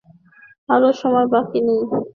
আর 0.69 0.81
সময় 0.93 1.27
বাকি 1.33 1.59
নেই। 1.67 1.81